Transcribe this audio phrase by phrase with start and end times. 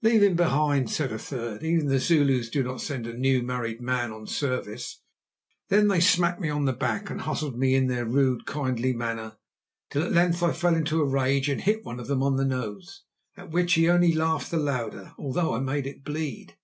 [0.00, 1.62] "Leave him behind," said a third.
[1.62, 5.02] "Even the Zulus do not send a new married man on service."
[5.68, 9.36] Then they smacked me on the back, and hustled me in their rude, kindly manner,
[9.90, 12.46] till at length I fell into a rage and hit one of them on the
[12.46, 13.02] nose,
[13.36, 16.56] at which he only laughed the louder, although I made it bleed.